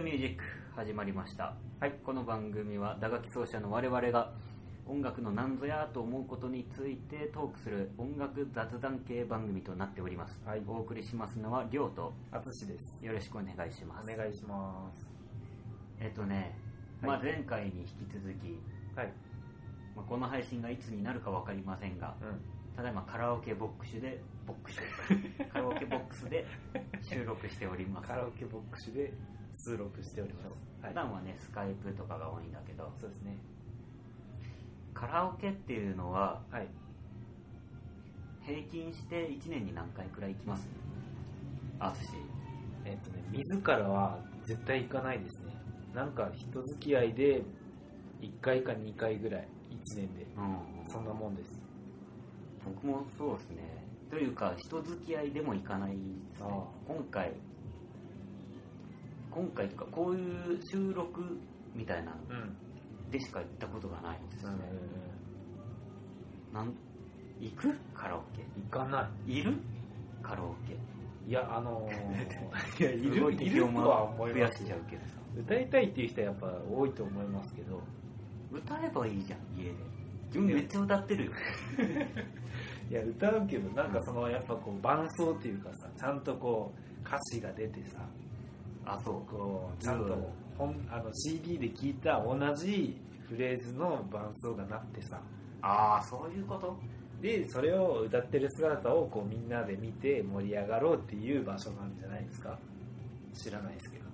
[0.00, 0.44] アミュージック
[0.74, 4.30] 始まりました、はい、この番組は打楽器奏者の我々が
[4.86, 13.04] 音楽の何ぞやと思うことについてトークする音楽雑談系番組となっております、はいお送りしますのはりょうとあつしです。
[13.04, 15.06] よろしくお願いしますお願いします。
[16.00, 16.56] えっとね、
[17.02, 18.58] はいまあ、前回に引き続き、
[18.96, 19.12] はい。
[19.94, 22.40] まあ、この配信がいつになるか分かりませんがうん。
[22.74, 24.80] ただいまカラオケボックスでボックス
[25.52, 26.46] カラオケボックスで
[27.02, 29.12] 収録しておりますカラオケボックスで
[29.64, 30.46] 通録しております。
[30.82, 30.90] はい。
[30.90, 33.36] 普段はねスカイプとかが多いんだけどそうですね。
[34.94, 36.68] カラオケっていうのははい。
[38.42, 40.68] 平均して1年に何回くらい行きます？
[41.78, 42.08] 私
[42.84, 45.52] えっ、とね、自らは絶対行かないですね。
[45.94, 47.42] なんか人付き合いで
[48.20, 50.26] 1回か2回ぐらい、1年で。
[50.36, 50.56] うん
[50.90, 51.50] そんなもんです。
[52.64, 55.96] 僕もそうですねというか人付き合いでも行かないで
[56.36, 57.32] すねああ今回
[59.30, 61.38] 今回とかこういう収録
[61.74, 62.12] みたいな。
[63.10, 64.52] でしか行ったことがないですね、
[66.52, 66.54] うん。
[66.54, 66.72] なん
[67.40, 68.44] 行くカラオケ？
[68.70, 69.42] 行かない。
[69.42, 69.54] る
[70.22, 70.74] カラオケ？
[71.26, 71.30] い。
[71.30, 74.78] いや、あのー、 いや、いる、いるとは思い増ますけど。
[74.78, 75.20] さ。
[75.36, 77.82] 歌いたいっていう人はやっぱ多いと思いますけど、
[78.52, 80.00] 歌えばいいじゃん家で。
[80.30, 81.32] 自分めっちゃ歌ってるよ
[82.90, 87.98] いや歌うけどなんかそのやっぱこう伴奏っていうかさちゃんとこう歌詞が出てさ
[88.84, 89.30] あそう。
[89.30, 92.96] こうちゃんうんと本あの CD で聴いた同じ
[93.28, 95.20] フレーズの伴奏がなってさ。
[95.62, 96.76] ああそういうこと？
[97.20, 102.58] でそれを歌ってる姿をこうみんなで見て盛り上がろうっていう場所なんじゃないですか？
[103.34, 104.04] 知らないですけど。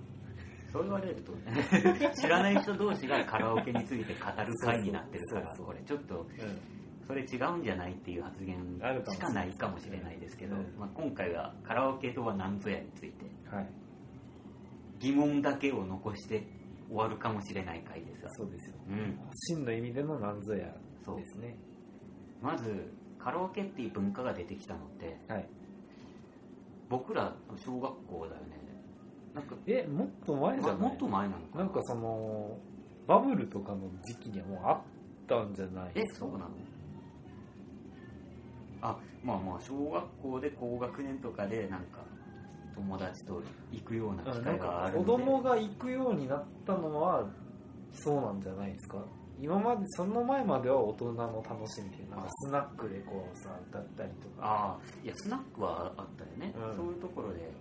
[0.73, 2.11] そう言われるとね。
[2.19, 6.25] 知らない人同士がカラオケについて語る会になってるからこれちょっとう
[7.07, 10.65] それ違うんじゃないっていう発言あるかもしれないしかないかもしれないですけど、うん。
[10.77, 13.25] まあ、今回はカラオケとは何ぞやについて。
[13.49, 13.69] んはい
[14.99, 16.43] 疑問だけを残して
[16.89, 18.21] 終わるかもしれない回です。
[18.23, 18.75] がそうですよ。
[18.89, 20.73] うん、真の意味でのなんぞや
[21.05, 21.17] そう。
[21.17, 21.55] ですね。
[22.41, 25.47] まずカラオケっていう文化が出てきたのってはい。
[26.89, 28.57] 僕ら小学校だよね。
[29.33, 30.77] なんか、えもっと前じゃない？
[30.77, 31.63] まもっと前なのかな？
[31.65, 32.57] んかその
[33.05, 34.81] バブルとかの時期にはもうあっ
[35.27, 35.91] たんじゃない？
[35.95, 36.49] えそうなの？
[38.81, 41.99] あまあまあ小学校で高学年とかでなんか
[42.77, 45.11] 友達と行くような機会があるので。
[45.11, 47.27] 子供が行くようになったのは
[47.91, 49.03] そうなんじゃないですか？
[49.39, 54.45] 今までその前までは大人の楽しみでなんかスナックでこうさ歌ったりとか。
[54.45, 56.75] ああいやスナックはあったよね、うん。
[56.75, 57.51] そういうところで。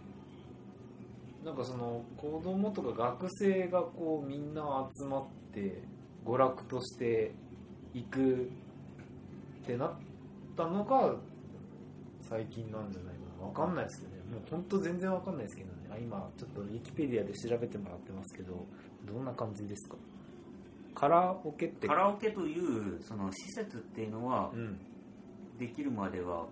[1.45, 5.85] なんかその子供とか学生がこうみんな集まって
[6.25, 7.33] 娯楽として
[7.95, 8.51] 行く
[9.63, 9.93] ってなっ
[10.57, 11.15] たのが
[12.23, 13.47] 最近なんじゃないかな。
[13.47, 15.89] わかんないですけどねもう本当全然わかんないですけどね。
[15.91, 18.67] あ今ちょっとウィキペディアで調べてもらってますけど
[19.05, 19.97] どんな感じですか？
[20.95, 21.87] カラオケって。
[21.87, 24.79] カラオケというその施設っていうのはうん。
[25.59, 26.45] できるまでは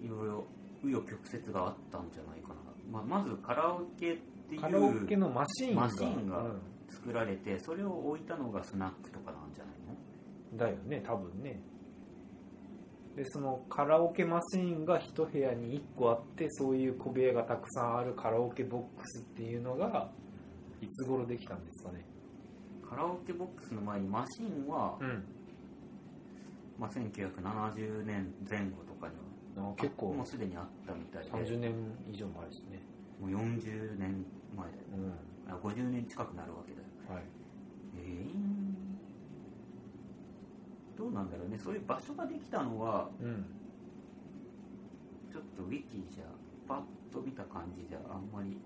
[0.00, 0.44] いろいろ
[0.84, 2.54] 紆余曲折があったんじゃないかな、
[2.92, 4.16] まあ、まずカラオケっ
[4.48, 6.44] ていうカラオケのマシーンが
[6.88, 9.74] 作られてそれを置いたのがスナックとかなんじゃない
[10.52, 10.58] の？
[10.58, 11.60] だよね多分ね
[13.18, 20.08] でそのカラオケマシーンが一部屋に1個あってそういう小部屋がたくさんあるカラオケボックスっていうのが
[20.80, 22.04] いつ頃できたんですかね。
[22.88, 25.24] カラオケボックスの前にマシーンは、うん。
[26.78, 29.14] まあ、1970年前後とかに
[29.60, 30.12] は結構。
[30.12, 31.30] もうすでにあったみたいで。
[31.30, 31.72] 30年
[32.12, 32.80] 以上前ですね。
[33.20, 34.24] もう40年
[34.56, 34.64] 前。
[34.64, 35.52] だようん。
[35.52, 36.86] あ50年近くなるわけだよ。
[37.12, 37.24] はい。
[37.96, 38.57] えー、
[40.98, 41.56] どうなんだろうね。
[41.56, 43.46] そういう場所ができたのはうん。
[45.32, 46.24] ちょっとウィキじゃ
[46.66, 48.58] パッと見た感じじゃあんまり。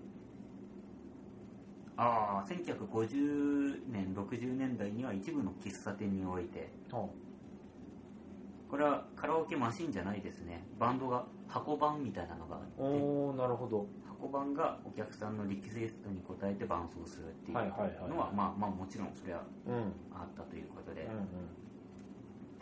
[1.95, 6.71] ああ1950年60年代には一部の喫茶店において。
[6.91, 7.05] あ
[8.67, 10.63] これはカラオケマシンじゃないですね。
[10.79, 12.69] バンドが箱版みたいなのがあって。
[12.79, 13.85] おおなるほど。
[14.09, 17.53] 箱版がお客さんのリクエストに応えて伴奏するっていう
[18.09, 19.75] のはまあまあもちろんそれはうん。
[19.75, 19.81] うん
[20.11, 21.62] あったということで、うん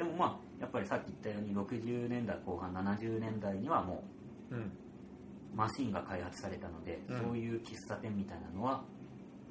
[0.01, 4.03] でもまあやっぱりさっき言ったように60年代後半70年代にはも
[4.49, 4.57] うん。
[4.57, 4.61] う
[5.53, 7.19] マシンが開発されたので、うん。
[7.19, 8.81] そういう喫茶店みたいなのは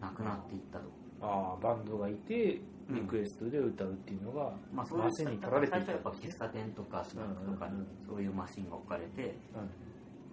[0.01, 0.85] なくなっていったと、
[1.21, 5.87] ああバンドがいてリクエストで歌うっていうのが、まあそういうマシンに取られていた。
[5.87, 9.71] 最初はやっぱ喫茶店とかスナックとかにそういうマシンが置かれてうん。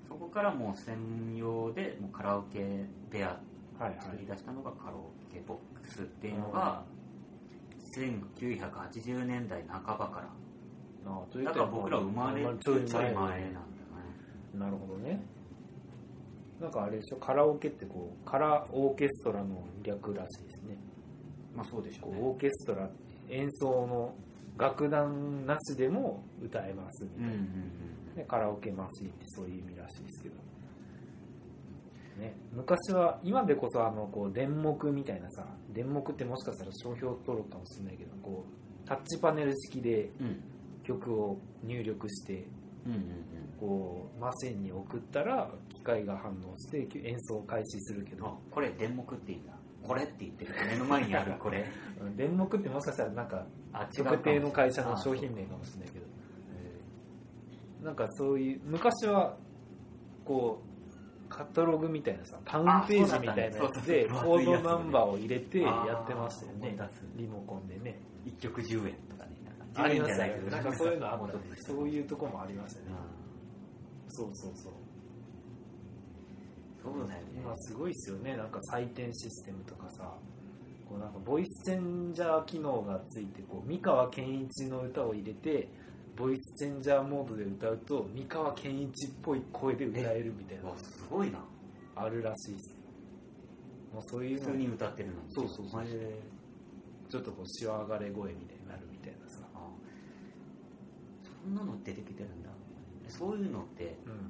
[0.07, 3.39] そこからもう専用でもうカラオケ部屋
[3.77, 6.83] 作り出したのがカラオケボックスっていうのが
[7.97, 10.27] 1980年代半ばから。
[11.11, 13.53] ああというだから僕ら生まれるちょい前なんだね。
[14.53, 15.21] なるほどね。
[16.59, 20.77] なんかあれでしょカラオケってこうカラオーケストラの略らしいですね。
[21.55, 22.19] まあそうでしょうね。
[22.21, 22.89] オーケストラ
[23.29, 24.13] 演奏の
[24.57, 30.35] 楽団なしでも歌えますみたいな、うんうんうんでカラオケマシーンってそういう意味らしいですけど、
[32.17, 40.43] ね、昔は今でこそあのこう電目みたいなさ電目ってもしかしたら商標取るかもしれないけどこうタッチパネル式でうん。
[40.87, 42.45] 曲を入力して
[42.85, 43.01] うんうん
[43.59, 48.39] こうマシンに送ったら機械が反応して演奏を開始するけど。
[48.51, 49.53] これ電目って言うんだ。
[49.81, 50.53] これって言ってる。
[50.69, 51.65] 目の前にある これ。
[51.99, 52.15] うん。
[52.15, 53.45] 電目ってもしかしたらなんか
[53.95, 56.05] 特定の会社の商品名かもしれないけど。
[57.83, 59.37] なんかそういう昔は
[60.23, 60.66] こう
[61.29, 66.77] カタログみたいなさタウンページみたいなやつでコードナンバーを入れてやってましたよね。
[67.15, 67.99] リモコンでね。
[68.25, 69.31] 一曲10円とかね。
[69.75, 72.87] ありました10円じゃないけどよなんかそういうのあったそういうとこもありましたね。
[74.07, 74.73] うそうそうそう。
[74.73, 74.87] ん
[76.81, 77.27] そうだよね。
[77.35, 78.37] 今すごいですよね。
[78.37, 80.13] なんか採点システムとかさ
[80.87, 85.69] こうなんかボイスチェンジャー機能がついてこう三河健一の歌を入れて
[86.17, 90.69] ボイスチェンジャーモードで歌うと三河健一っぽい声で歌えるみたいうな。
[90.71, 91.37] わすごいな。
[91.95, 92.75] あるらしいです。
[93.93, 94.45] もうそういうの。
[94.45, 95.13] 普通に歌ってるの。
[95.13, 95.69] にそうそう。
[95.69, 95.83] そう
[97.09, 99.59] ちょっとこうしわ上がれ声みたいになるみたいなさ、あ
[101.43, 102.49] そんなの出てきてるんだ。
[103.07, 104.27] そういうのってうん、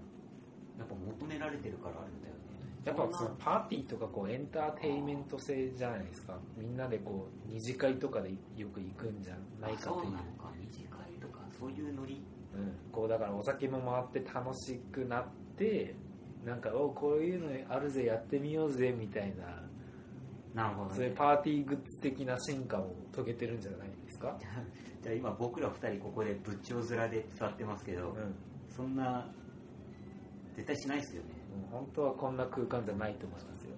[0.78, 2.40] やっぱ求められてるからあるんだよね。
[2.86, 6.38] やっぱそのパーティーとかこうエンターテインメント性じゃないですか。
[6.56, 10.14] みんなでこう二次会とかでよく行くんじゃないかという。
[10.40, 10.52] あ
[11.60, 12.22] そういうノリ。
[12.56, 15.28] うん、こうだからお酒も回って楽しくなっ
[15.58, 15.96] て
[16.46, 19.68] なんかおこういうのあるぜやってみようぜみたいな。
[20.54, 24.36] なるほど、ね、そういうパーティーグッズ的な進化を遂げてるんじゃないですか、
[25.04, 28.34] じゃあ今僕ら二人ここで仏頂面で座ってますけど、うん、
[28.70, 29.30] そんな
[30.56, 31.30] 絶対しないですよね。
[31.72, 33.76] 本当はこんな空間じゃないと思いますよ、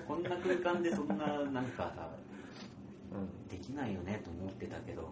[0.08, 1.16] こんな空間でそんな
[1.50, 2.08] なんかさ
[3.12, 3.48] うん。
[3.48, 5.08] できないよねと思ってたけど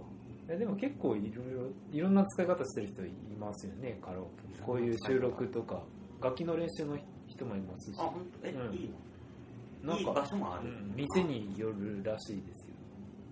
[0.50, 4.61] え、でも結構いろいろいろんな使い方してる人いますよねカラオケ。
[4.61, 5.81] こういう収録とか。
[6.20, 6.99] 楽器の練習の
[7.29, 7.97] 人もいますし。
[7.99, 8.49] あ本当？
[8.49, 8.75] え、うん。
[8.75, 8.91] いい
[9.85, 9.94] の？
[9.94, 10.93] なんか場所もある、うん。
[10.97, 12.75] 店によるらしいですよ。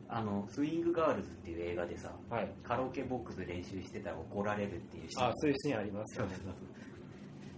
[0.09, 2.49] あのスイングガールズっていう映画でさはい。
[2.63, 5.29] カラオケボックス練習してたら怒られるっていうシーン。
[5.29, 6.37] あそういうシーンありますよね。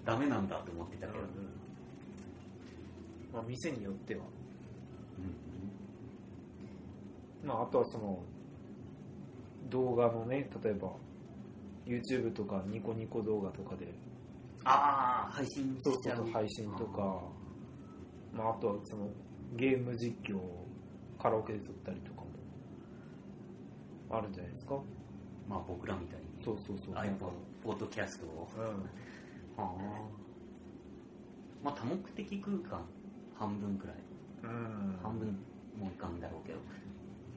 [0.07, 1.31] ダメなんだと思ってたけど、うんうん。
[3.35, 4.23] まあ、店によっては、
[7.45, 8.21] まあ、あとはその
[9.69, 10.91] 動画のね例えば
[11.87, 13.93] YouTube とかニコニコ動画とかで。
[14.65, 17.21] ああ配信しそうちゃそううそう配信とか。
[18.33, 19.09] まあ、あとはその
[19.57, 20.67] ゲーム実況を
[21.19, 22.27] カラオケで撮ったりとかも。
[24.13, 24.75] あるんじゃないですか？
[25.49, 26.27] まあ僕らみたいに。
[26.45, 26.95] そうそうそう。
[26.95, 27.31] iPod
[27.63, 28.49] ポッドキャストを。
[28.57, 28.65] うん。
[28.65, 28.71] は
[29.59, 29.73] あ
[31.63, 32.85] まあ多目的空間
[33.39, 33.97] 半分くらい。
[34.45, 34.99] うん。
[35.03, 35.29] 半分
[35.79, 36.59] もいかんだろうけど、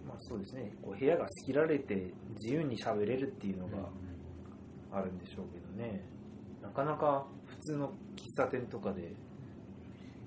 [0.08, 0.74] まあそうですね。
[0.82, 3.90] こう部屋が仕切られて自由に喋れるっていうのが
[4.92, 6.04] あるんでしょうけどね。
[6.62, 9.14] なかなか普通の喫茶店とかで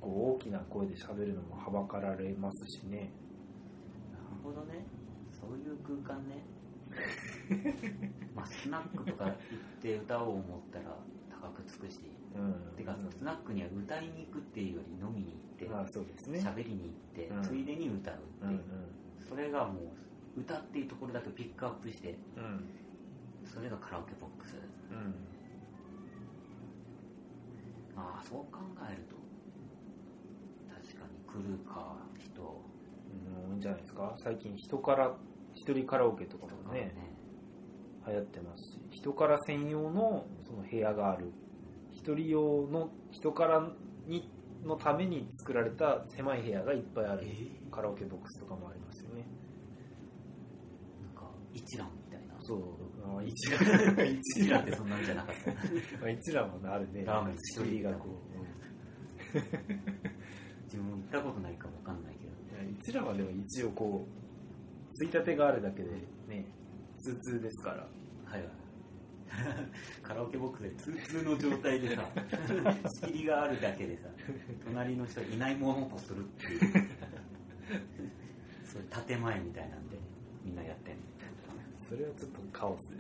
[0.00, 3.11] こう大きな声で喋るのもはばかられますしね。
[4.12, 4.84] なるほどね。
[5.32, 6.43] そういう空間ね。
[8.35, 9.35] まあスナックとか行っ
[9.83, 10.42] て歌おう思っ
[10.73, 10.97] たら
[11.30, 11.99] 高くつくし。
[12.35, 12.76] うん。
[12.76, 16.38] てかスナックには歌いに行くっていうより飲みに行ってまあそうですね。
[16.38, 17.42] 喋りに行って、うん。
[17.42, 18.49] ついでに歌うってう。
[18.49, 18.61] んいう、
[19.28, 19.80] それがも
[20.37, 22.64] う歌っていうところだけピックアップしてうんうん
[23.45, 24.54] それがカラオケボックス。
[24.90, 25.14] うん。
[27.97, 28.59] ああそう考
[28.90, 29.16] えると
[30.68, 32.42] 確かに来るか人。
[32.42, 34.14] うん多いんじゃないですか？
[34.18, 35.14] 最近人から
[35.54, 36.92] 一人カラオケとかもね
[38.06, 41.33] 流行ってますし人から専用のその部屋がある。
[41.92, 43.66] 一人用の人から
[44.06, 44.30] に
[44.64, 47.35] のために作られた狭い部屋がいっぱいあるえ
[47.71, 48.95] カラオケボックスとかもあります
[51.56, 52.34] 一覧みたいな。
[52.42, 52.60] そう。
[53.18, 55.50] あ一一覧覧一覧ってそんなんじゃなかった。
[56.00, 57.04] まあ一覧もあるね。
[57.04, 58.06] ラーメン一人がこ
[60.64, 62.32] 自分も行ったことないかもわかんないけど。
[62.60, 65.90] ういや一覧はでも一応こうついたてがあるだけで
[66.28, 66.44] ね
[66.98, 67.76] 通通ですから。
[68.25, 68.50] はいはい。
[70.02, 72.08] カラオケボックスで通通の状態でさ
[73.02, 74.08] 仕切りがあるだけでさ
[74.64, 76.60] 隣の人いないものとするっていう。
[78.64, 79.96] そういう建前みたいなんで
[80.44, 81.02] みんなやってんの
[81.88, 82.97] それはちょっとカオスですね。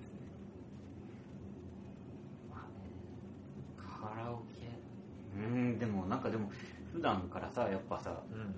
[2.50, 2.84] まあね。
[3.76, 4.68] カラオケ。
[5.36, 6.50] うーんでもなんかでも
[6.92, 8.54] 普段からさやっぱさうん。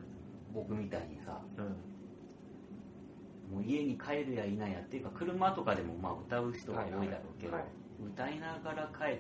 [0.55, 3.57] 僕みたいにさうん。
[3.57, 7.71] もう家に帰るやいないやっていうか車とかでもまあ歌う人が多いだろうけど、はいはい
[8.01, 9.19] 歌いながら帰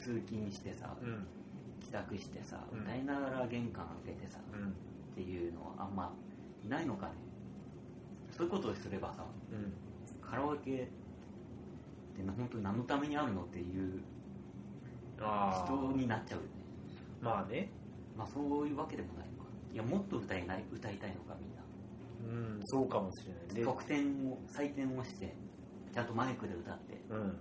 [0.00, 1.26] 通勤してさうん。
[1.80, 2.80] 帰宅してさうん。
[2.82, 4.68] 歌いながら玄関開けてさ、うん。
[4.68, 4.72] っ
[5.14, 6.12] ていうのはあんま
[6.64, 7.12] いないのかね。
[8.30, 9.72] そういうことをすればさうん
[10.30, 14.00] カラオケってな本当に何のためにあるのっていう
[15.20, 16.50] あ人になっちゃうよね。
[17.20, 17.70] まあね。
[18.16, 19.50] まあそういうわけでもないのか。
[19.72, 21.62] いやもっと歌いない歌いたいのかみんな。
[22.26, 25.34] うんそうかもしれないで得点を採点をして
[25.92, 27.00] ちゃんとマイクで歌って。
[27.10, 27.36] うん。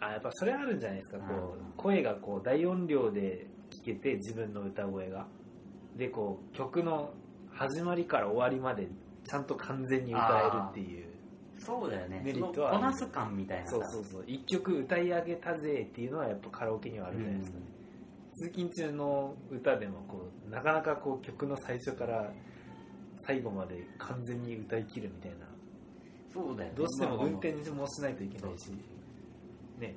[0.00, 1.18] あやっぱそれあるんじゃないですか。
[1.18, 5.26] こう声がこう大音量で聞けて自分の歌声が。
[5.96, 7.12] でこう曲の
[7.50, 8.88] 始まりから終わりまで
[9.24, 11.11] ちゃんと完全に歌えるっていう
[11.64, 12.20] そうだよね。
[12.24, 12.72] メリットは。
[12.72, 13.72] こなす感みたいなさ。
[13.72, 14.24] そうそうそう。
[14.26, 17.58] 一曲歌い上げたぜっていうのはやっぱカラオケにはあるじゃないですか、
[18.34, 22.32] 通勤中の歌でもこうなかなかこう曲の最初から
[23.26, 25.46] 最後まで完全に歌い切るみたいな。
[26.32, 26.74] そうだよね。
[26.76, 28.70] どうしてもまあ運転もしないといけないし。
[29.78, 29.94] ね。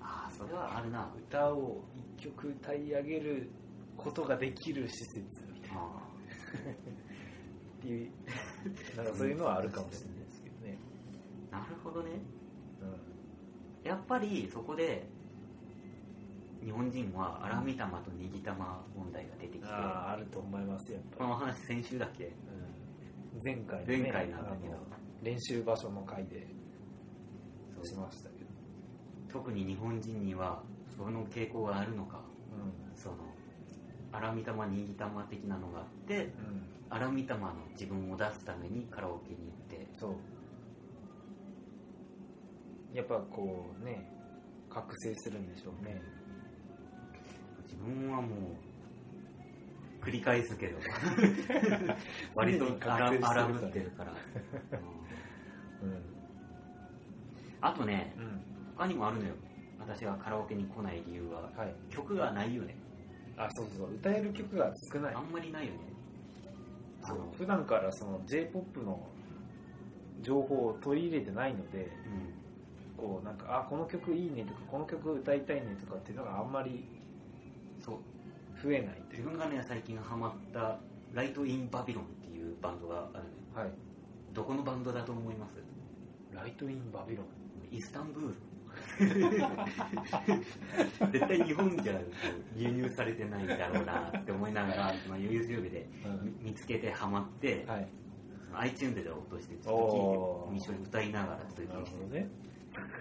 [0.00, 1.10] ああそれはあるな。
[1.28, 1.82] 歌を
[2.18, 3.50] 一曲歌い上げる
[3.96, 5.80] ことができる施設みたいな。
[5.80, 6.10] あ
[7.80, 8.10] っていう
[8.96, 10.19] なんかそういうのはあるかもしれない
[11.50, 12.10] なるほどね。
[13.84, 15.08] うやっぱりそこで
[16.62, 22.24] 日本人は荒見玉とネギ玉問題が出てきてん、あああると思いますやっぱこの話先週だっけ？
[22.24, 22.30] り、
[23.34, 24.74] うん、前回のね前回なんだけど。
[25.22, 26.46] 練習場所の回で
[27.76, 27.86] そう。
[27.86, 28.46] しましたけど、
[29.32, 30.62] 特に日本人には
[30.96, 32.20] その傾向があるのか。
[32.52, 33.16] うその
[34.12, 36.32] 荒見玉ネギ玉的なのがあってんうん、
[36.90, 39.88] 荒見玉の自分を出すためにカラオケに行って。
[39.98, 40.14] そう
[42.92, 44.08] やっぱこうね
[44.68, 46.00] 覚醒するんでしょうね。
[47.64, 48.28] 自分はも
[50.00, 50.78] う繰り返すけど。
[52.34, 54.12] 割と荒ぶってるから、
[55.82, 55.90] うん。
[55.90, 56.02] うん
[57.62, 58.40] あとねうん。
[58.76, 59.34] 他にもあるのよ。
[59.78, 61.42] 私がカラオケに来ない理由は。
[61.54, 61.74] はい。
[61.90, 62.74] 曲がないよね。
[63.36, 63.94] あそうそうそう。
[63.94, 65.14] 歌える曲が少ない。
[65.14, 65.80] あんまりないよね。
[67.02, 67.18] あそう。
[67.18, 69.06] の普段からその j p o p の
[70.22, 72.40] 情報を取り入れてないのでうん
[73.00, 76.86] こうなんかあこの曲いいねとかこの曲歌いたいねとかっていうのがあんまり
[77.84, 77.98] そう
[78.62, 80.78] 増えない自分がね最近ハマった
[81.14, 83.70] Light in Babylonっていうバンドがあるのよはい。
[84.32, 85.54] どこのバンドだと思います？
[86.32, 87.26] Light in Babylon。
[87.74, 88.34] イスタンブール。
[91.10, 92.00] 絶対日本じゃ
[92.54, 95.88] 輸入されてないんだろうなって思いながら、まあ、YouTube で
[96.40, 97.88] 見つけてハマって、はい。
[98.52, 102.20] iTunes で落としてずっと聴いて一緒に歌いながら通な勤して。
[102.20, 102.28] ね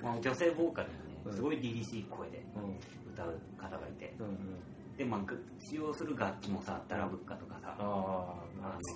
[0.03, 1.35] まあ、女性ボーカルのねうん。
[1.35, 3.13] すごい凛々しい声でうん。
[3.13, 4.13] 歌う方がいて。
[4.97, 7.75] で、まあ、ぐ使用する楽器もさダラブッカとかさ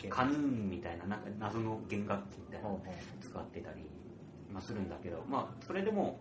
[0.10, 2.82] カヌーンみたいななんか謎の弦楽器みたいなの
[3.22, 3.88] 使ってたり、
[4.52, 6.20] まあ、するんだけど、まあ、それでも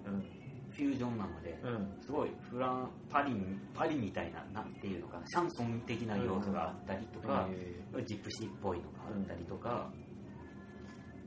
[0.70, 1.92] フュージョンなので、うん。
[2.00, 3.34] すごいフランパリ
[3.74, 9.90] パリみたいななんていうのかなシャンソン的な要素があったりとか、えジプシーっぽいのがあったりとか、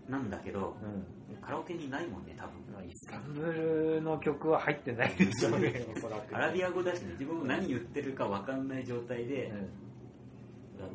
[0.09, 1.05] なんだけどーうん
[1.41, 2.53] カラオケにないもんね多分。
[2.73, 5.85] まあイスタンブールの曲は入ってないでしょうね。
[5.95, 9.69] おそらくアラビア語だしね自分も何言ってるか分かんない状態でうん。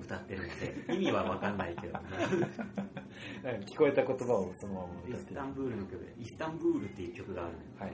[0.03, 0.49] 歌ってるの
[0.89, 1.99] で意味は分かんないけど、
[3.67, 5.35] 聞こえた言葉をそのままイ歌ってる。
[5.35, 7.65] スタンブールの曲でイスタンブールっていう曲があるのよ。
[7.79, 7.93] はい。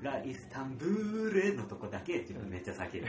[0.00, 3.06] ラ・イスタンブールのとこだけ自分めっちゃ叫ぶ。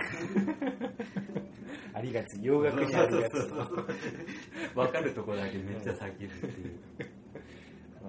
[1.94, 2.44] ありがち。
[2.44, 3.34] 洋楽にありがち。
[4.76, 6.80] 分かるとこだけめっちゃ叫ぶっていう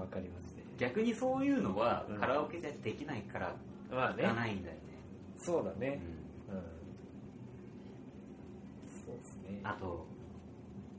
[0.02, 0.62] わかりますね。
[0.78, 2.18] 逆にそういうのはうん。
[2.18, 3.54] カラオケじゃできないから
[3.90, 4.80] まあいかないんだよね、
[5.36, 6.00] そうだね。
[6.48, 6.56] うん。
[6.56, 6.62] うん。
[9.06, 9.60] そうですね。
[9.62, 10.06] あと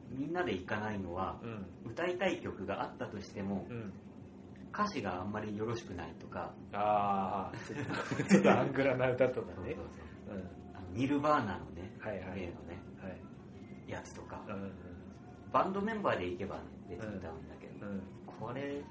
[0.10, 1.92] みんなで行かないのはうん。
[1.92, 3.94] 歌いたい曲があったとしてもうん。
[4.74, 7.86] 歌詞があんまりよろしくないとか、ああちょっ
[8.18, 9.76] とちょっとアングラな歌とかね。
[10.28, 10.38] うん。
[10.76, 12.40] あのニルバーナのね、はいはい。
[12.40, 13.92] 例のねはい。
[13.92, 14.72] やつとか、うん。
[15.52, 18.02] バンドメンバーで行けば、ね、別に歌うんだけど、うん
[18.48, 18.82] これ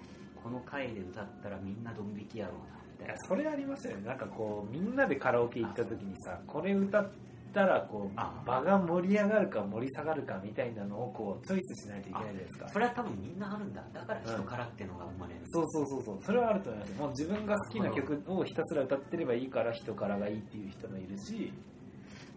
[0.43, 3.15] この回で歌ったらみんなドン引きやろうなみたいな。
[3.29, 4.07] それありましたよね。
[4.07, 7.11] なんかこうみんなでカラオケ行った時にさこれ歌っ
[7.53, 12.69] たらこうあ場が盛り上がるか盛り下がるかみたいなのをこうチョイスしないといけないじゃないですか。
[12.71, 13.85] それは多分みんなあるんだ。
[13.93, 16.19] だから人からってのが生まれる、そうそうそうそう。
[16.23, 16.99] それはあると思います。
[16.99, 21.53] もう自分が好きな曲をひたすら歌ってればいいから人からがいいっていう人もいるし。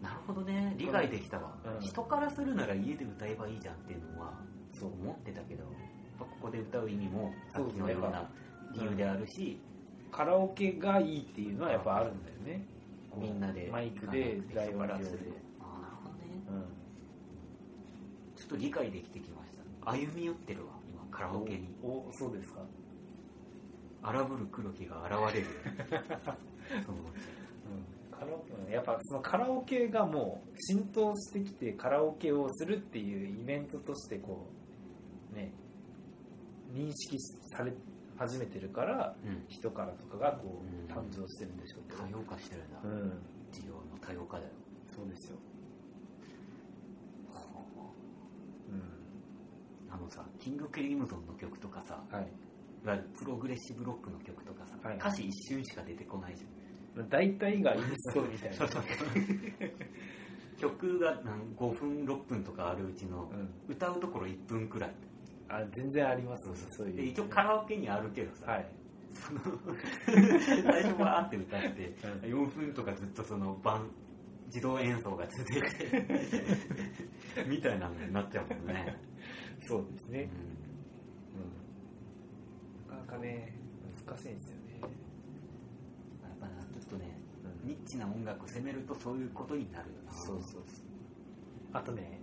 [0.03, 0.75] なるほどね。
[0.77, 1.81] 理解できたわ、うん。
[1.81, 4.33] 人からするなら家で歌えばいいじゃんっていうのは
[4.73, 5.63] そう思ってたけど
[6.23, 8.29] ここで歌う意味もさっきのような
[8.73, 9.59] 理由であるし、
[10.11, 12.65] カラオケがいいっていうのはやっぱあるんだよね。
[13.17, 13.69] みんなで。
[13.71, 15.07] マイクで大音量でああなる
[16.03, 16.25] ほどね。
[16.49, 16.65] うん。
[18.35, 19.51] ちょっと理解できてきまし
[19.83, 19.91] た。
[19.91, 21.75] 歩み寄ってるわ今カラオケに。
[21.83, 22.61] おおそうですか、
[24.03, 25.47] 荒ぶる黒木が現れる。
[26.85, 26.99] そうう。
[26.99, 34.47] ん、カラオケうんやっぱそのカラオケがもう浸透してきてカラオケをするっていうイベントとしてこ
[35.33, 35.51] うね
[36.75, 37.17] 認識
[37.55, 37.71] され
[38.17, 39.45] 始めてるからうん。
[39.47, 40.93] 人からとかがこううん。
[40.93, 42.03] 誕生してるんでしょうけど。
[42.03, 42.91] 多様化してるんだ、うん。
[43.51, 44.49] 需要の多様化だよ。
[44.93, 45.37] そうですよ。
[48.69, 52.27] うあのさキングクリームゾンの曲とかさんはい。
[52.83, 56.45] いわゆるプログレッシブロックの曲とかさ、はい歌詞一瞬しか出てこないじ
[57.09, 58.65] 大体がインストみたいな。
[58.65, 58.83] ゃん
[60.57, 63.49] 曲がなん5分6分とかあるうちのうん。
[63.67, 64.91] 歌うところ1分くらい
[65.47, 66.43] あ全然あります
[66.75, 66.95] そういう。
[66.95, 68.67] で一応カラオケにあるけどさ、はい。
[69.13, 69.39] その
[70.73, 73.89] 最初バーって歌って4分とかずっとその番
[74.47, 75.69] 自動演奏が続いて
[77.47, 78.95] みたいなのになっちゃうもんね、
[79.67, 80.29] そうですね。
[81.35, 81.41] うん。
[81.41, 81.55] うん
[82.89, 83.53] なかなかね
[84.05, 84.79] 難しいんですよね。
[84.81, 87.17] やっぱなちょっとね
[87.63, 87.67] うん。
[87.69, 90.11] ニッチな音楽を攻めるとそういうことになるよな。
[90.13, 90.85] そうそうそう。
[91.73, 92.19] あとね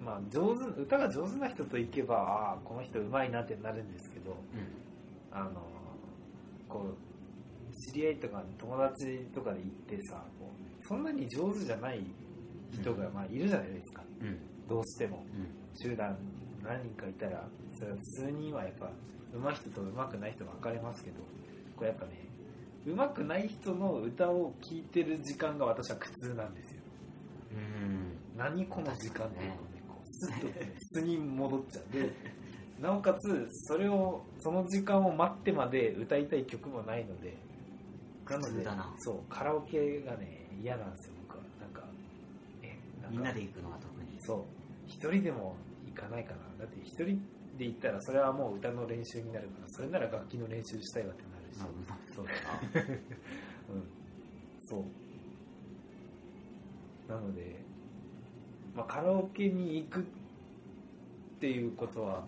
[0.00, 4.86] まあ上手歌が上手な人と行けばああこの人うまいなってなるんですけどうん。
[5.30, 5.50] あの
[6.68, 12.00] こう知り合いとか友達とかで行ってさこうそんなに上手じゃない
[12.72, 14.02] 人が、まあ、いるじゃないですか。
[14.20, 14.38] うん。
[14.68, 15.24] どうしても。
[15.34, 15.48] うん。
[15.80, 16.16] 集団
[16.62, 18.90] 何人かいたらそれは普通にはやっぱ
[19.32, 21.16] 上手い人と上手くない人分かれますけど
[21.76, 22.12] これやっぱね
[22.86, 26.80] 上手くない人の歌を聴いてる時間が私は苦痛なんですよ。
[27.52, 28.38] うん。
[28.38, 29.52] 何この時間っていう
[30.10, 31.92] スッとね素に戻っちゃう。
[31.92, 32.10] で
[32.80, 37.36] なおかつそれをその時間を待ってまで歌いたい曲もないので
[38.28, 38.64] なので
[38.98, 41.44] そうカラオケがね嫌なんですよ僕は。
[41.60, 41.82] なんか
[42.62, 44.18] えなんかみんなで行くのが特に。
[44.20, 44.44] そう。
[44.86, 46.38] 一人でも行かないかな。
[46.58, 47.20] だって一人
[47.56, 51.58] で行ったらそれはもう歌の練習になるからそれなら楽器の練習したいわってなるし、
[52.14, 52.26] そう。
[53.74, 53.82] うん。
[54.64, 54.84] そう。
[57.08, 57.64] なので、
[58.76, 60.02] まあ、カラオケに行くっ
[61.40, 62.24] ていうことは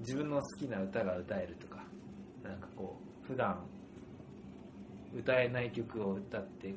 [0.00, 1.82] 自分の好きな歌が歌えるとか
[2.44, 3.58] なんかこう普段
[5.16, 6.74] 歌えない曲を歌ってん？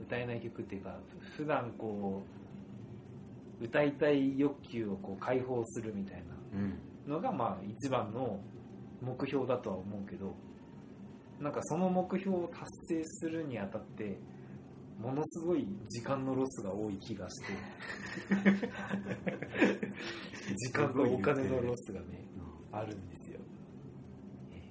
[0.00, 0.96] 歌えない曲っていうか
[1.36, 2.22] 普段こ
[3.60, 6.22] う歌いたい欲求をこう解放するみたい
[6.54, 6.78] うん。
[7.06, 8.40] なのがまあ一番の
[9.02, 10.34] 目標だとは思うけど
[11.40, 14.16] なんかその目標を達成するにあたって
[14.98, 17.46] ものすごい時間のロスが多い気がして。
[20.56, 22.24] 時間とお金のロスがね
[22.72, 23.40] あるんですよ、
[24.52, 24.62] え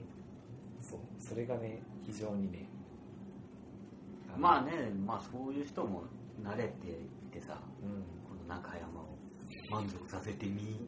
[0.81, 2.67] ーそうそれがね非常にね
[4.35, 6.03] うんまあねまあそういう人も
[6.41, 7.89] 慣れていってさうん。
[8.25, 9.17] この中山を
[9.71, 10.79] 満足させてみい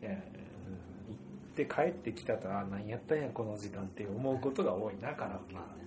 [0.00, 0.18] や、うん、行っ
[1.54, 5.54] て帰ってきたとあ何やったんやこの時間って思うことが多いなカラオケ。
[5.54, 5.84] はまあね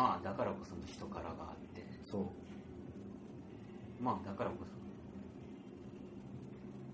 [0.00, 1.84] まあだからこその人柄があって。
[2.10, 4.02] そう。
[4.02, 4.70] まあだからこそ。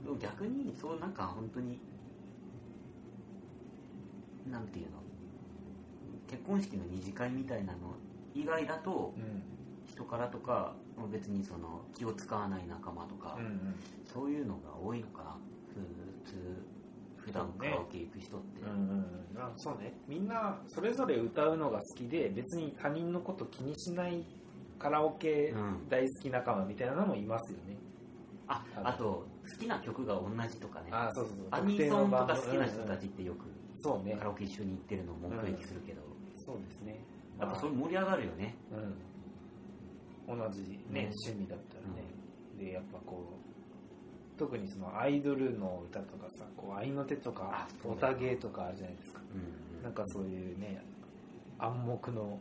[0.04, 1.78] でも逆にそうなんか本当に
[4.50, 4.98] なんていうの？
[6.28, 7.94] 結婚式の二次会みたいなの
[8.34, 9.42] 以外だとうん。
[9.88, 10.74] 人からとか
[11.12, 13.76] 別にその気を使わない仲間とか、うんうん。
[14.04, 15.36] そういうのが多いのかな。
[16.24, 16.34] 普通
[17.26, 19.04] 普段カラオケ行く人って、うんうんうん。
[19.36, 19.92] あそうね。
[20.06, 24.24] みんなそれぞれ歌うのが好きで別に他人のこと気にしない
[24.78, 25.88] カラオケうん。
[25.88, 27.76] 大好き仲間みたいなのもいますよね、
[28.46, 30.90] ああと好きな曲が同じとかね。
[30.92, 31.46] あそうそうそう。
[31.50, 33.46] アニソンとか好きな人うんうんたちってよく
[33.82, 34.14] そうね。
[34.16, 36.02] カラオケ一緒に行ってるのを目撃するけど、
[36.46, 37.00] そうですね。
[37.40, 38.54] やっぱそれ盛り上がるよね。
[40.28, 40.96] うん、同じね、うん。
[40.98, 42.04] 趣味だったらね、
[42.58, 43.45] でやっぱこう
[44.38, 49.20] 特にそのアイドルの歌とかさこう合いの手とかあそうだオタ芸とかあるじゃないですか。
[49.34, 50.82] うんなんかそういうね
[51.58, 52.38] 暗黙の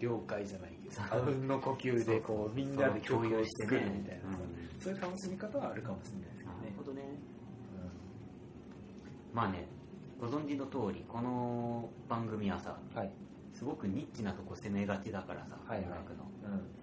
[0.00, 1.30] 了解じゃないけどあう。
[1.30, 4.80] んの呼吸でこうみんなで共有してくるみたいなさう。
[4.80, 6.58] んそういう楽しみ方はあるかもしれないですけどね。
[6.62, 7.02] なるほどね。
[9.34, 9.66] まあね
[10.20, 13.10] ご存知の通りこの番組はさうんはい。
[13.54, 15.86] すごくニッチなとこ攻めがちだからさ、はいはい。
[15.86, 16.24] 音楽の。
[16.44, 16.77] うん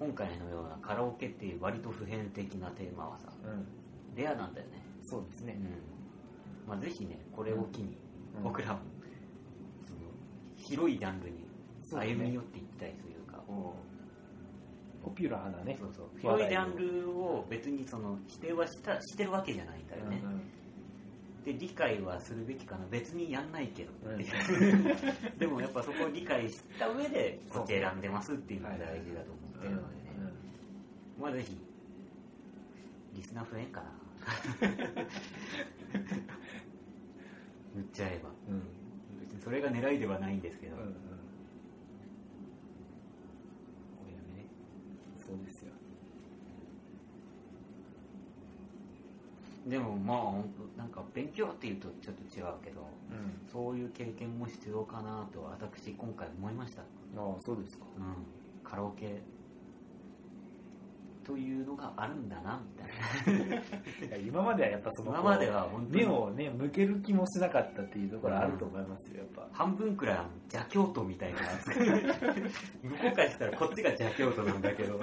[0.00, 4.16] 今回のようなカラオケっていう割と普遍的なテーマはさうん。
[4.16, 4.82] レアなんだよね。
[5.02, 5.58] そうですね。
[5.58, 6.70] うん。
[6.70, 7.98] まあぜひねこれを機に
[8.34, 8.42] うん。
[8.44, 8.78] 僕らも
[9.86, 10.00] その
[10.56, 11.46] 広いジャンルに
[11.92, 13.42] 歩み寄っていきたいというか。
[15.04, 15.76] ポピュラーなね。
[15.78, 16.06] そうそう。
[16.18, 20.40] 広いジャンルを別にその否定はしたしてるわけじゃないんだよね、うんうん。
[21.44, 22.86] で理解はするべきかな。
[22.90, 24.16] 別にやんないけど、うん。
[25.38, 30.00] でもやっぱそこを理解した上でこっち選んでますっていうのが大事だと思ってるのでね、
[31.20, 31.56] まあぜひ
[33.14, 33.66] リスナー増えん。
[33.66, 33.86] かな
[37.74, 38.62] 塗っちゃえばうん。
[39.42, 40.40] それが狙いではないん。
[40.40, 40.82] ですけど、うん。
[40.82, 40.92] うん。
[44.36, 44.46] ね
[45.18, 45.72] そうですよ
[49.66, 50.88] でもまあなん。
[50.88, 53.46] か勉強っていうとちょっと違うけどうん。
[53.52, 56.84] そういう経験も必要かなと私今回思いました、あ
[57.16, 58.14] あそうですかうん、
[58.68, 59.22] カラオケ
[61.30, 64.16] というのがあるんだなみたいな。
[64.18, 66.04] 今まではやっぱその今までは本当に。
[66.04, 69.48] 目をね向ける気もしなかったっていうところあると思いますよやっぱ。
[69.52, 70.16] 半分くらい
[70.52, 71.38] 邪教徒みたいな。
[72.82, 74.96] 向こうからしたらこっちが邪教徒なんだけど。
[74.96, 75.02] うん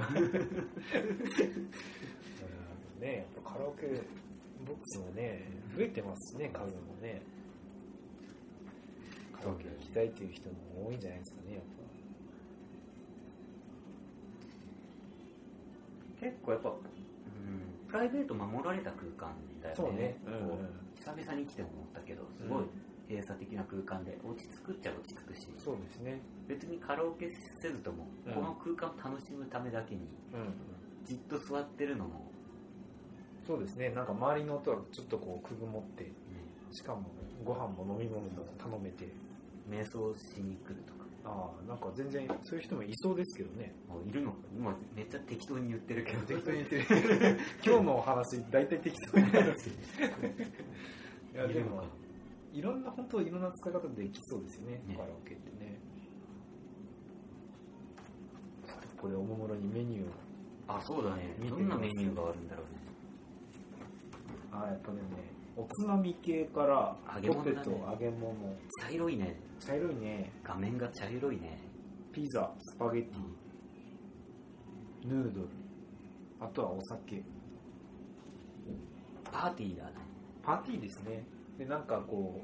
[2.99, 3.87] ねやっぱカラオケ
[4.65, 5.45] ボックスもね
[5.77, 7.21] 増えてますしね数もね。
[9.31, 11.63] カラオケ行きたいっていう人も多いんじゃないですかねやっ
[16.19, 19.75] 結構やっぱ、うん、プライベート守られた空間だよね。
[19.75, 20.17] ぱそうね。
[20.25, 22.65] うん久々に来て思ったけどすごい
[23.07, 25.47] 閉鎖的な空間で落ち着くっちゃ落ち着くし。
[25.63, 26.21] そうですね。
[26.47, 27.29] 別にカラオケ
[27.61, 28.33] せずとも、うん。
[28.33, 30.01] この空間を楽しむためだけに
[30.33, 30.53] うん
[31.05, 32.29] じっと座ってるのも、
[33.45, 33.89] そうですね。
[33.89, 36.11] なんか周りの音はちょっとこうくぐもって
[36.71, 37.09] しかも
[37.45, 39.07] ご飯も飲み物も頼めて。
[39.69, 40.96] 瞑想しに来るとか
[41.27, 43.75] ああなんか全然そういう人もいそうですけどね。
[43.89, 46.19] もういるのか今めっちゃ適当に言ってるけど。
[46.25, 46.85] 適当に言ってる。
[47.65, 51.83] 今日のお話大体適当になるしいやでも
[52.53, 54.81] いろんな本当いろんな使い方できそうですよね。
[54.87, 54.95] ね。
[54.95, 55.79] カラオケってね。
[58.97, 60.07] これおもむろにメニュー。
[60.07, 60.11] を
[60.69, 61.35] あそうだね。
[61.49, 62.81] どんなメニューがあるんだろうね。
[64.51, 67.55] あやっぱでもねおつまみ系から揚げ物だね。
[67.57, 68.33] ポテト揚げ物。
[68.79, 69.35] 茶色いね。
[69.59, 70.31] 茶色いね。
[70.43, 71.57] 画面が茶色いね。
[72.13, 75.07] ピザスパゲティ。
[75.09, 75.47] ヌードル。
[76.39, 77.23] あとはお酒。
[79.31, 79.93] パーティーだね。
[80.43, 81.25] パーティーですね。
[81.57, 82.43] でなんかこ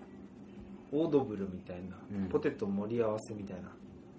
[0.92, 2.30] うオードブルみたいな、うん。
[2.30, 3.70] ポテト盛り合わせみたいな。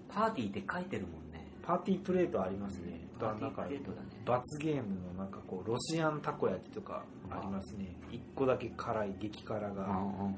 [0.07, 1.24] パーティーって書いてるもんね
[1.65, 4.07] パーティープレートありますね、パーティープレートだね。
[4.23, 7.95] 罰ゲームのなんかこうロシアンたこ焼きとかありますね。
[8.11, 10.35] 一個だけ辛い激辛がうんうんうん。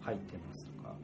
[0.00, 0.94] 入ってますとか。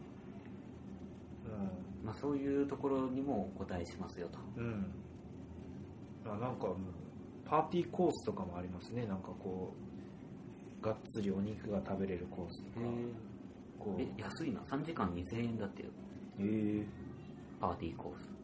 [2.03, 4.39] まあそういうところにもお答えしますよと。
[4.57, 4.65] うん。
[4.65, 4.87] うん
[6.25, 6.77] あなんかもう
[7.45, 9.05] パーティーコースとかもありますね。
[9.07, 9.75] なんかこ
[10.81, 12.87] うがっつりお肉が食べれるコースとか。
[13.79, 14.01] こう。
[14.01, 14.61] え安いな。
[14.63, 15.89] 3時間2000円だってよ。
[16.39, 16.87] えー。
[17.61, 18.36] パーティーコース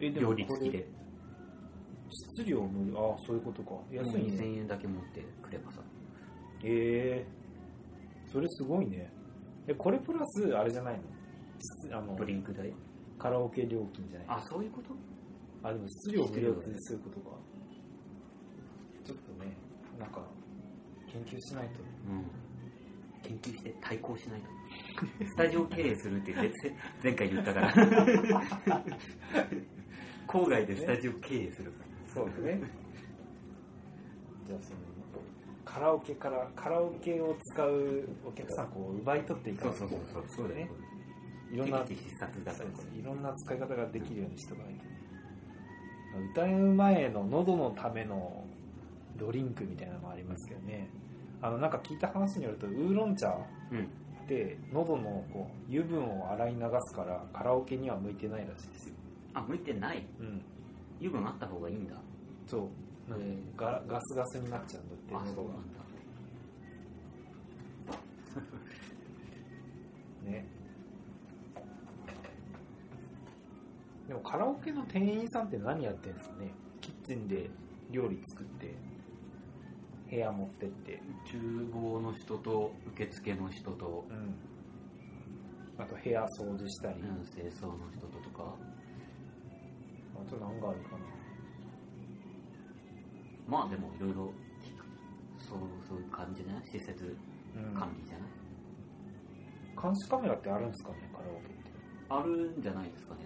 [0.00, 0.86] え料理付きで。
[2.10, 3.72] 質量無理ああそういうことか。
[3.90, 4.32] 安いね。
[4.38, 5.80] 2000円だけ持ってくればさ。
[6.64, 7.26] ええ
[8.32, 9.10] それすごいね。
[9.66, 11.00] えこれプラスあれじゃないの？
[11.58, 12.72] 質あのドリンク代？
[13.18, 14.26] カラオケ料金じゃない？
[14.28, 14.94] あそういうこと？
[15.62, 17.36] あでも質量無料ってそういうことか。
[19.04, 19.56] ちょっとね
[19.98, 20.22] なんか
[21.10, 21.80] 研究しないと。
[22.08, 22.24] うん。
[23.22, 24.46] 研究して対抗しないと。
[25.26, 26.50] スタジオ経営するって前
[27.02, 27.74] 前回言ったから
[30.28, 31.72] 郊外でスタジオ経営する
[32.14, 32.60] そうですね。
[34.46, 34.76] じゃあその
[35.64, 39.88] カラオケからカラオケを使うお客さんこう奪い取っていかないと
[40.28, 40.70] そうね。
[41.52, 42.58] いろんな手口必殺だか。
[42.58, 44.74] らこれいろんな使い方ができるようにしとかない
[46.34, 48.44] と歌う前の喉のための
[49.16, 50.88] ドリンクみたいなのもありますけどね。
[51.40, 53.34] あのなんか聞いた話によるとウーロン茶
[53.70, 53.88] うん。
[54.24, 56.60] って喉のこう油分を洗い流
[56.90, 58.94] すからカラオケには向いてないらしいですよ
[59.38, 60.06] あ向いてない。
[60.20, 60.42] うん。
[61.00, 61.94] 油分あった方がいいんだ。
[62.46, 62.68] そ
[63.08, 63.10] う。
[63.10, 65.14] なんかへガガスガスになっちゃうんだって。
[65.14, 65.78] あそうなんだ。
[70.30, 70.46] ね。
[74.08, 76.52] でもカラオケの店員さんって何やってんですかね？
[76.80, 77.50] キッチンで
[77.90, 78.74] 料理作って
[80.10, 81.02] 部屋持ってって。
[81.26, 84.34] 厨房の人と受付の人と、うん。
[85.78, 88.56] あと部屋掃除したり、うん、清掃の人ととか
[90.20, 90.98] あと何があるかな。
[93.46, 94.32] まあでもいろいろ
[95.38, 96.62] そうそういう感じじゃない？
[96.66, 97.16] 施設
[97.56, 97.74] うん。
[97.74, 98.28] 管理じゃない、
[99.80, 101.08] 監視カメラってあるんですかね？
[101.12, 101.70] カラオケって。
[102.10, 103.20] あるんじゃないですかね。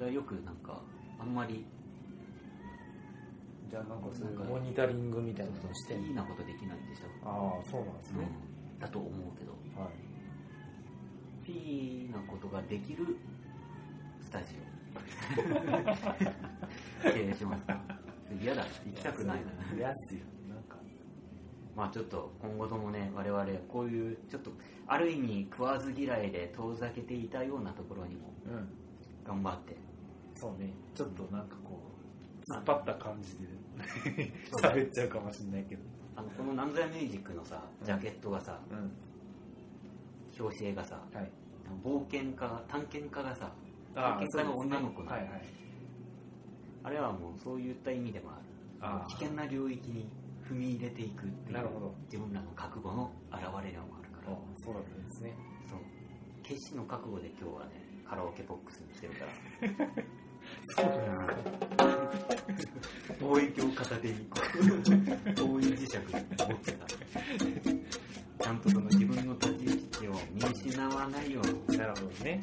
[0.00, 0.82] だよくなんか
[1.20, 1.64] あんまり
[3.70, 8.26] じゃあなんかそういうモニタリングみたいなのをしていいなことできないでしょ、ああそうなんですね、
[8.74, 9.52] うん、だと思うけど。
[9.80, 9.92] はい。
[11.44, 13.16] フィーなことができる
[14.22, 14.73] スタジオ
[17.02, 17.64] 経営します。
[17.64, 17.80] か
[18.42, 18.62] 嫌だ。
[18.86, 19.76] 行きたくないな。
[19.76, 20.20] 嫌っすよ。
[20.48, 20.76] なんか。
[21.76, 24.50] まあちょっと今後ともね我々こういうちょっと
[24.86, 28.68] ある意味食わず嫌いで遠ざけていたようなところにもうん
[29.24, 29.76] 頑張って。
[30.36, 30.72] そうね。
[30.94, 31.80] ちょっとなんかこ
[32.48, 34.32] う突っ張った感じで。
[34.62, 35.82] 喋っちゃうかもしれないけど。
[36.16, 38.92] あのこの「なんぞやミュージック」のさジャケットがさ、うん。
[40.38, 41.30] 表紙絵がさはい。
[41.82, 43.50] 冒険家が探検家がさ
[43.94, 45.42] あ結果の女の子なのはいはい。
[46.84, 48.30] あれはもうそういった意味でも
[48.80, 49.06] ある。
[49.08, 50.08] 危険な領域に
[50.46, 51.94] 踏み入れていくっていうなるほど。
[52.06, 54.32] 自分らの覚悟の表れでもあるから。
[54.32, 55.34] あそうだったんですね。
[55.68, 55.78] そう。
[56.42, 60.02] 決死の覚悟で今日はねカラオケボックスにしてるから
[60.76, 61.94] そうだな。
[63.20, 64.14] 望遠鏡片手に、
[65.36, 66.86] 望遠磁石持ってた。
[68.44, 71.78] ちゃんとその自分の立ち位置を見失わないように。
[71.78, 72.40] なるほどね。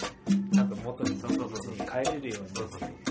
[0.53, 2.49] ちゃんと元にそうそうそうれるように。
[2.55, 3.10] そうそうそ